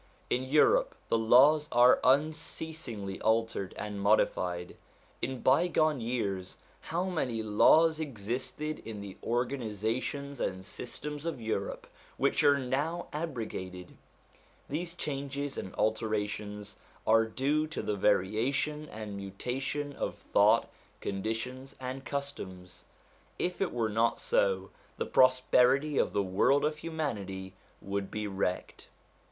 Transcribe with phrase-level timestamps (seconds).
[0.31, 4.75] In Europe the laws are unceasingly altered and modified;
[5.21, 6.57] in bygone years,
[6.89, 11.85] how many laws existed in the organisations and systems of Europe,
[12.17, 13.95] which are now abrogated!
[14.67, 20.67] These changes and alterations are due to the variation and mutation of thought,
[20.99, 22.85] conditions, and customs.
[23.37, 28.87] If it were not so, the prosperity of the world of humanity would be wrecked.